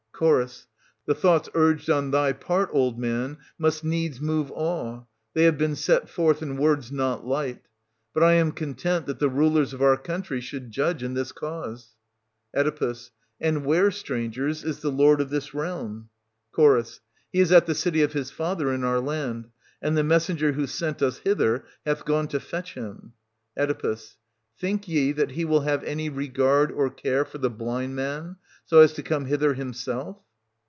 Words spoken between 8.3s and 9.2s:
am content that